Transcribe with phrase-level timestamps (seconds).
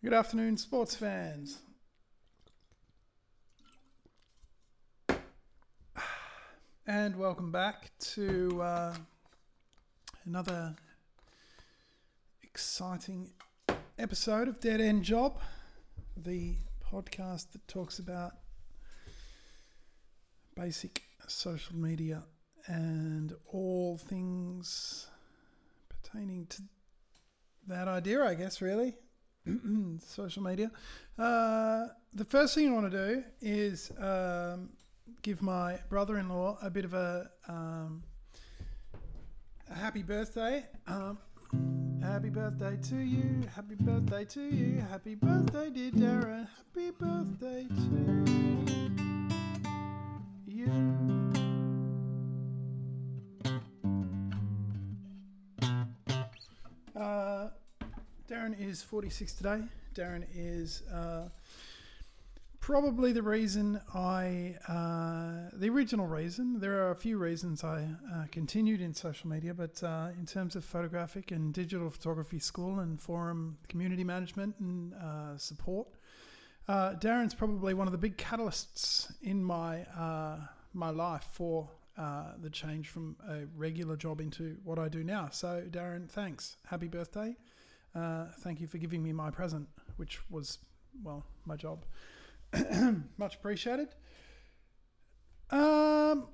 [0.00, 1.58] Good afternoon, sports fans.
[6.86, 8.94] And welcome back to uh,
[10.24, 10.76] another
[12.44, 13.32] exciting
[13.98, 15.40] episode of Dead End Job,
[16.16, 16.54] the
[16.92, 18.34] podcast that talks about
[20.54, 22.22] basic social media
[22.68, 25.08] and all things
[25.88, 26.62] pertaining to
[27.66, 28.94] that idea, I guess, really.
[30.06, 30.70] social media.
[31.18, 34.70] Uh, the first thing I want to do is um,
[35.22, 38.02] give my brother-in-law a bit of a, um,
[39.70, 40.64] a happy birthday.
[40.86, 41.18] Um,
[42.02, 43.42] happy birthday to you.
[43.54, 44.80] Happy birthday to you.
[44.90, 46.48] Happy birthday, dear Darren.
[46.56, 48.24] Happy birthday to
[50.46, 51.27] you.
[58.28, 59.62] Darren is 46 today.
[59.94, 61.28] Darren is uh,
[62.60, 66.60] probably the reason I, uh, the original reason.
[66.60, 70.56] There are a few reasons I uh, continued in social media, but uh, in terms
[70.56, 75.88] of photographic and digital photography school and forum community management and uh, support,
[76.68, 79.86] uh, Darren's probably one of the big catalysts in my
[80.74, 85.28] my life for uh, the change from a regular job into what I do now.
[85.32, 86.56] So, Darren, thanks.
[86.66, 87.34] Happy birthday.
[87.94, 90.58] Uh, thank you for giving me my present, which was,
[91.02, 91.84] well, my job.
[93.16, 93.88] Much appreciated.
[95.50, 96.28] Um,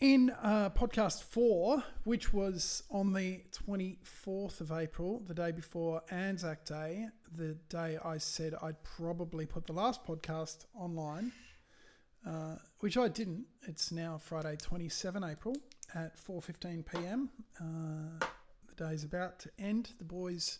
[0.00, 6.64] in uh, podcast four, which was on the 24th of April, the day before Anzac
[6.64, 11.32] Day, the day I said I'd probably put the last podcast online,
[12.26, 13.46] uh, which I didn't.
[13.62, 15.56] It's now Friday, 27 April
[15.94, 17.30] at 4:15 p.m.
[17.60, 18.26] Uh,
[18.76, 19.90] day is about to end.
[19.98, 20.58] The boys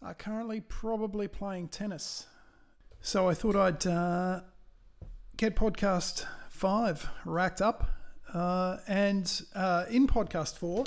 [0.00, 2.26] are currently probably playing tennis.
[3.00, 4.40] So I thought I'd uh,
[5.36, 7.90] get podcast five racked up.
[8.32, 10.84] Uh, and uh, in podcast four,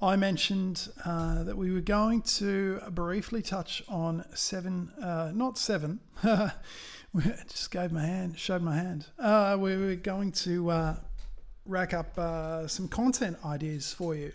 [0.00, 6.00] I mentioned uh, that we were going to briefly touch on seven, uh, not seven,
[7.48, 9.06] just gave my hand, showed my hand.
[9.18, 10.96] Uh, we were going to
[11.66, 12.14] rack up
[12.68, 14.32] some content ideas for you.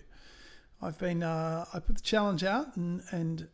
[0.81, 3.47] I've been uh, I put the challenge out and, and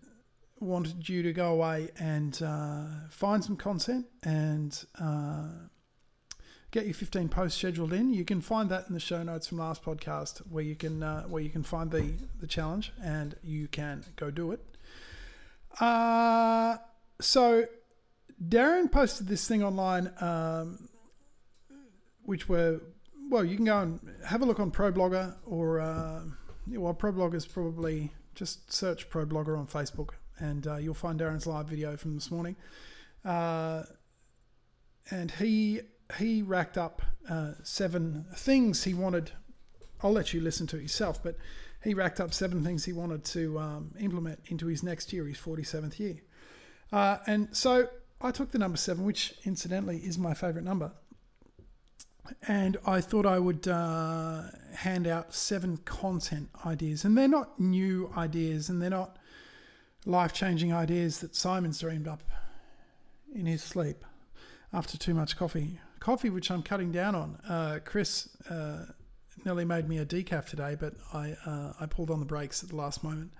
[0.59, 5.49] wanted you to go away and uh, find some content and uh,
[6.71, 8.13] get your 15 posts scheduled in.
[8.13, 11.23] You can find that in the show notes from last podcast where you can uh,
[11.23, 14.61] where you can find the the challenge and you can go do it.
[15.81, 16.77] Uh,
[17.19, 17.65] so
[18.41, 20.89] Darren posted this thing online, um,
[22.23, 22.81] which were
[23.29, 26.21] well, you can go and have a look on ProBlogger or uh,
[26.69, 31.67] well, ProBlogger is probably just search ProBlogger on Facebook and uh, you'll find Darren's live
[31.67, 32.55] video from this morning.
[33.25, 33.83] Uh,
[35.09, 35.81] and he
[36.17, 39.31] he racked up uh, seven things he wanted.
[40.01, 41.35] I'll let you listen to it yourself, but
[41.83, 45.37] he racked up seven things he wanted to um, implement into his next year, his
[45.37, 46.17] 47th year.
[46.91, 47.89] Uh, and so
[48.21, 50.91] I took the number seven, which incidentally is my favorite number.
[52.47, 54.43] And I thought I would uh,
[54.75, 57.03] hand out seven content ideas.
[57.03, 59.17] And they're not new ideas and they're not
[60.05, 62.23] life changing ideas that Simon's dreamed up
[63.33, 64.03] in his sleep
[64.73, 65.79] after too much coffee.
[65.99, 67.39] Coffee, which I'm cutting down on.
[67.47, 68.85] Uh, Chris uh,
[69.45, 72.69] nearly made me a decaf today, but I uh, I pulled on the brakes at
[72.69, 73.31] the last moment.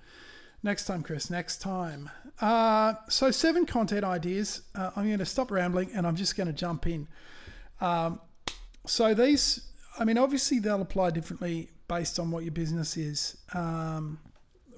[0.64, 1.30] Next time, Chris.
[1.30, 2.10] Next time.
[2.42, 4.64] Uh, so seven content ideas.
[4.76, 7.08] Uh, I'm going to stop rambling and I'm just going to jump in.
[7.80, 8.20] Um,
[8.88, 13.38] so these, I mean, obviously they'll apply differently based on what your business is.
[13.54, 14.20] Um,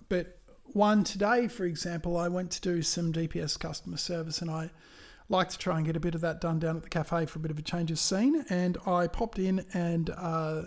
[0.09, 0.40] but
[0.74, 4.69] one today, for example, I went to do some DPS customer service and I
[5.30, 7.40] like to try and get a bit of that done down at the cafe for
[7.40, 8.46] a bit of a change of scene.
[8.50, 10.64] And I popped in and uh,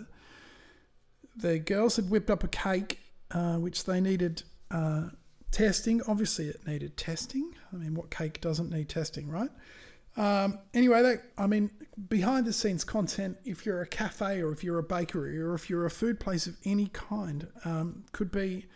[1.35, 2.99] the girls had whipped up a cake
[3.31, 5.09] uh, which they needed uh,
[5.51, 6.01] testing.
[6.07, 7.53] Obviously, it needed testing.
[7.71, 9.49] I mean, what cake doesn't need testing, right?
[10.15, 11.71] Um, anyway, that, I mean,
[12.09, 15.69] behind the scenes content, if you're a cafe or if you're a bakery or if
[15.69, 18.67] you're a food place of any kind, um, could be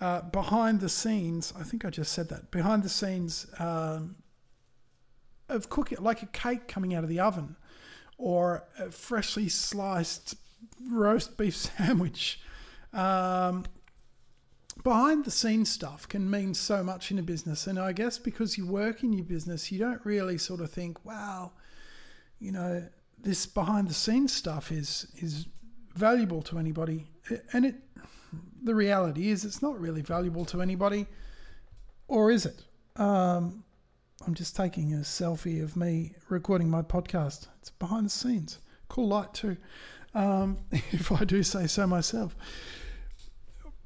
[0.00, 4.16] uh, behind the scenes, I think I just said that, behind the scenes um,
[5.48, 7.56] of cooking, like a cake coming out of the oven
[8.18, 10.36] or a freshly sliced
[10.90, 12.40] roast beef sandwich.
[12.92, 13.64] Um,
[14.82, 17.66] behind the scenes stuff can mean so much in a business.
[17.66, 21.04] And I guess because you work in your business, you don't really sort of think,
[21.04, 21.52] wow,
[22.38, 22.86] you know,
[23.18, 25.46] this behind the scenes stuff is is
[25.94, 27.06] valuable to anybody.
[27.52, 27.76] And it
[28.62, 31.06] the reality is it's not really valuable to anybody,
[32.08, 32.64] or is it?
[32.96, 33.64] Um,
[34.26, 37.48] I'm just taking a selfie of me recording my podcast.
[37.60, 38.58] It's behind the scenes.
[38.88, 39.56] Cool light too,
[40.14, 42.36] um, if I do say so myself.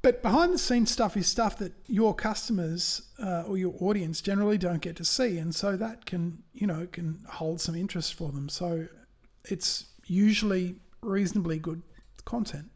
[0.01, 4.57] But behind the scenes stuff is stuff that your customers uh, or your audience generally
[4.57, 8.31] don't get to see, and so that can you know can hold some interest for
[8.31, 8.49] them.
[8.49, 8.87] So
[9.45, 11.83] it's usually reasonably good
[12.25, 12.71] content.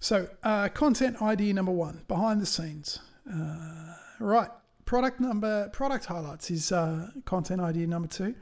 [0.00, 3.00] So uh, content idea number one, behind the scenes.
[3.30, 4.50] Uh, right,
[4.86, 8.34] product number product highlights is uh, content idea number two.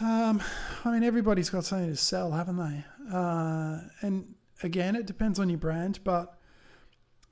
[0.00, 0.42] Um,
[0.84, 2.84] I mean, everybody's got something to sell, haven't they?
[3.12, 4.33] Uh, and
[4.64, 6.38] again, it depends on your brand, but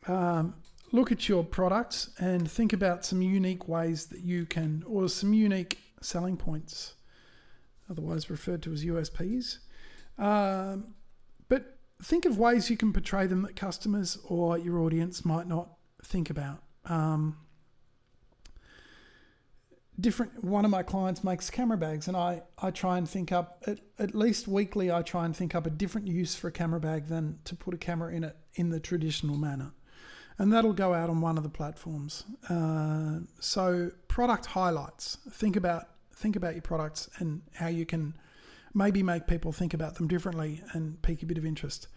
[0.07, 0.55] um,
[0.93, 5.33] look at your products and think about some unique ways that you can, or some
[5.33, 6.95] unique selling points,
[7.91, 9.59] otherwise referred to as USPs.
[10.19, 10.95] Um,
[11.49, 15.71] but think of ways you can portray them that customers or your audience might not
[16.05, 16.63] think about.
[16.85, 17.39] Um,
[20.01, 23.63] different one of my clients makes camera bags and I, I try and think up
[23.67, 26.81] at, at least weekly I try and think up a different use for a camera
[26.81, 29.73] bag than to put a camera in it in the traditional manner.
[30.39, 32.25] And that'll go out on one of the platforms.
[32.49, 38.15] Uh, so product highlights think about think about your products and how you can
[38.75, 41.89] maybe make people think about them differently and pique a bit of interest.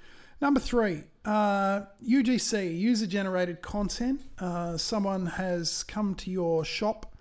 [0.41, 4.21] Number three, uh, UGC, user generated content.
[4.37, 7.14] Uh, someone has come to your shop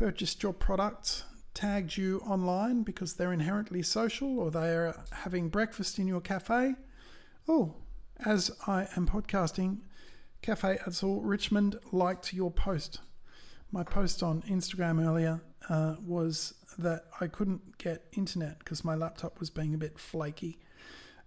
[0.00, 5.98] purchased your product, tagged you online because they're inherently social or they are having breakfast
[5.98, 6.74] in your cafe.
[7.46, 7.74] Oh,
[8.24, 9.80] as I am podcasting,
[10.40, 13.00] Cafe Azul Richmond liked your post.
[13.72, 19.38] My post on Instagram earlier uh, was that I couldn't get internet because my laptop
[19.38, 20.58] was being a bit flaky.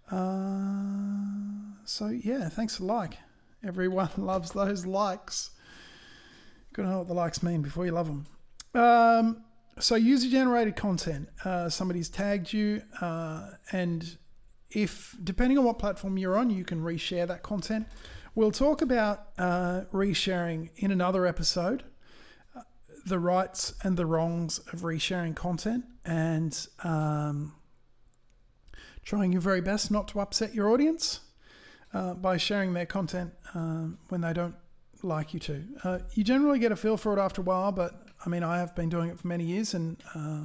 [0.09, 3.19] Uh, so, yeah, thanks for like.
[3.63, 5.51] Everyone loves those likes.
[6.73, 8.25] Gotta know what the likes mean before you love them.
[8.73, 9.43] Um,
[9.79, 11.29] so user generated content.
[11.43, 14.17] Uh, somebody's tagged you, uh, and
[14.69, 17.87] if depending on what platform you're on, you can reshare that content.
[18.35, 21.83] We'll talk about uh, resharing in another episode.
[22.55, 22.61] Uh,
[23.05, 27.53] the rights and the wrongs of resharing content, and um,
[29.03, 31.19] trying your very best not to upset your audience
[31.93, 34.55] uh, by sharing their content um, when they don't
[35.03, 35.63] like you to.
[35.83, 38.57] Uh, you generally get a feel for it after a while, but I mean, I
[38.57, 40.43] have been doing it for many years, and uh,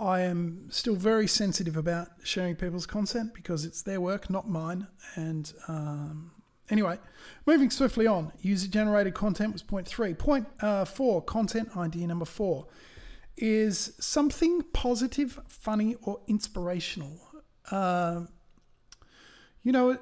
[0.00, 4.86] I am still very sensitive about sharing people's content because it's their work, not mine.
[5.16, 6.32] And um,
[6.70, 6.98] anyway,
[7.46, 10.14] moving swiftly on, user generated content was point three.
[10.14, 12.66] Point uh, four, content idea number four,
[13.36, 17.20] is something positive, funny, or inspirational.
[17.70, 18.22] Uh,
[19.62, 19.98] you know,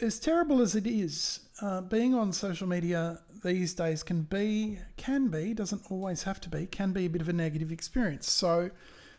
[0.00, 5.28] as terrible as it is, uh, being on social media these days can be, can
[5.28, 8.30] be, doesn't always have to be, can be a bit of a negative experience.
[8.30, 8.70] So,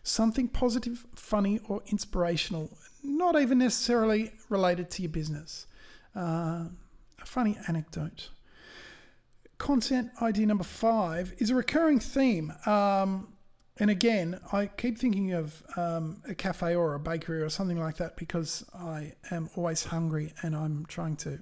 [0.03, 2.69] something positive, funny, or inspirational,
[3.03, 5.65] not even necessarily related to your business.
[6.15, 6.65] Uh,
[7.21, 8.29] a funny anecdote.
[9.57, 12.53] Content idea number five is a recurring theme.
[12.65, 13.33] Um,
[13.77, 17.97] and again, I keep thinking of um, a cafe or a bakery or something like
[17.97, 21.39] that because I am always hungry and I'm trying to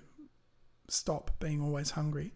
[0.88, 2.34] stop being always hungry.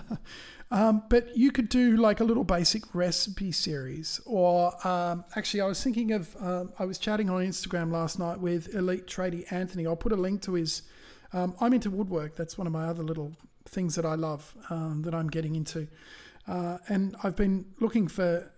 [0.70, 5.66] um, but you could do like a little basic recipe series, or um, actually, I
[5.66, 6.36] was thinking of.
[6.40, 9.86] Um, I was chatting on Instagram last night with Elite Tradie Anthony.
[9.86, 10.82] I'll put a link to his.
[11.32, 12.36] Um, I'm into woodwork.
[12.36, 13.32] That's one of my other little
[13.64, 15.88] things that I love um, that I'm getting into,
[16.46, 18.50] uh, and I've been looking for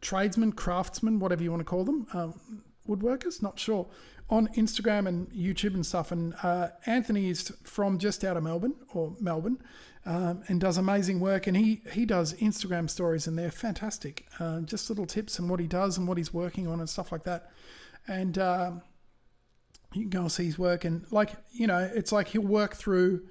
[0.00, 3.42] tradesmen, craftsmen, whatever you want to call them, um, woodworkers.
[3.42, 3.86] Not sure
[4.28, 6.10] on Instagram and YouTube and stuff.
[6.10, 9.58] And uh, Anthony is from just out of Melbourne or Melbourne,
[10.04, 11.46] um, and does amazing work.
[11.46, 14.26] And he he does Instagram stories, and they're fantastic.
[14.38, 17.12] Uh, just little tips and what he does and what he's working on and stuff
[17.12, 17.50] like that.
[18.08, 18.82] And um,
[19.92, 22.74] you can go and see his work, and like you know, it's like he'll work
[22.74, 23.26] through.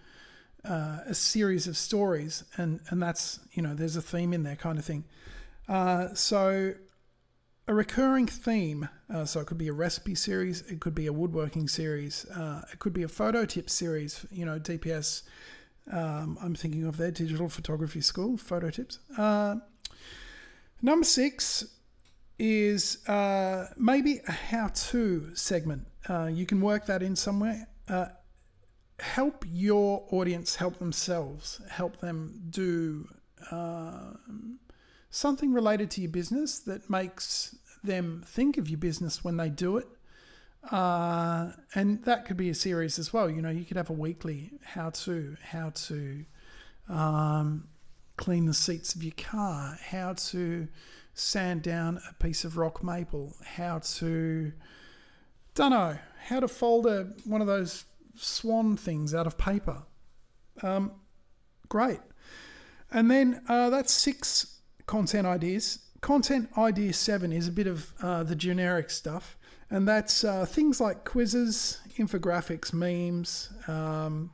[0.67, 4.55] Uh, a series of stories, and and that's you know there's a theme in there
[4.55, 5.03] kind of thing.
[5.69, 6.74] Uh, so
[7.67, 8.89] a recurring theme.
[9.13, 12.63] Uh, so it could be a recipe series, it could be a woodworking series, uh,
[12.72, 14.25] it could be a photo tip series.
[14.31, 15.24] You know, DPS.
[15.91, 18.98] Um, I'm thinking of their digital photography school, photo tips.
[19.15, 19.57] Uh,
[20.81, 21.63] number six
[22.39, 25.86] is uh, maybe a how-to segment.
[26.10, 27.67] Uh, you can work that in somewhere.
[27.88, 28.07] Uh,
[29.00, 31.62] help your audience help themselves.
[31.69, 33.07] Help them do.
[33.51, 34.60] Um,
[35.15, 39.77] something related to your business that makes them think of your business when they do
[39.77, 39.88] it.
[40.69, 43.29] Uh, and that could be a series as well.
[43.29, 46.25] You know, you could have a weekly how to, how to,
[46.89, 47.69] um,
[48.17, 50.67] clean the seats of your car, how to
[51.13, 54.51] sand down a piece of rock maple, how to,
[55.53, 59.84] don't know, how to fold a, one of those swan things out of paper.
[60.62, 60.91] Um,
[61.69, 62.00] great.
[62.91, 64.54] And then uh, that's six
[64.85, 65.79] content ideas.
[66.01, 69.37] Content idea seven is a bit of uh, the generic stuff,
[69.69, 74.29] and that's uh, things like quizzes, infographics, memes, um,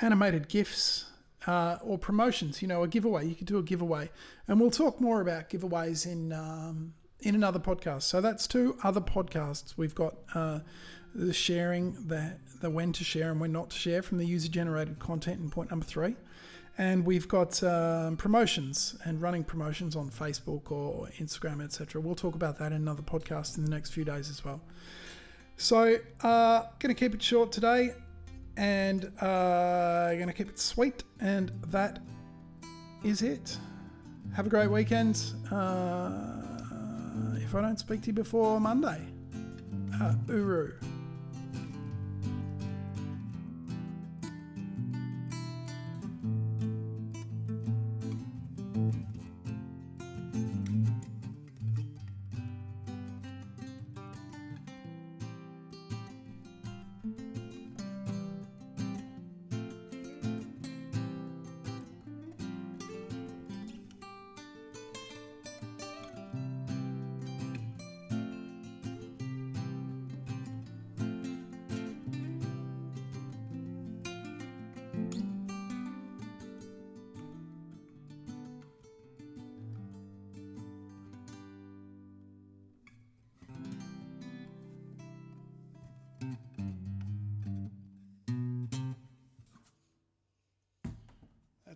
[0.00, 1.06] animated GIFs,
[1.46, 2.60] uh, or promotions.
[2.60, 3.26] You know, a giveaway.
[3.26, 4.10] You could do a giveaway,
[4.46, 8.02] and we'll talk more about giveaways in um, in another podcast.
[8.02, 9.74] So that's two other podcasts.
[9.76, 10.60] We've got uh,
[11.14, 14.48] the sharing, the the when to share and when not to share from the user
[14.48, 16.16] generated content in point number three.
[16.78, 22.00] And we've got um, promotions and running promotions on Facebook or Instagram, etc.
[22.00, 24.60] We'll talk about that in another podcast in the next few days as well.
[25.56, 27.94] So, uh, going to keep it short today
[28.56, 31.02] and uh, going to keep it sweet.
[31.18, 31.98] And that
[33.02, 33.58] is it.
[34.36, 35.20] Have a great weekend.
[35.50, 36.38] Uh,
[37.36, 39.00] if I don't speak to you before Monday,
[40.00, 40.74] uh, Uru.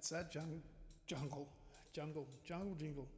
[0.03, 0.61] That's that jungle,
[1.07, 1.49] jungle,
[1.93, 3.09] jungle, jungle jingle.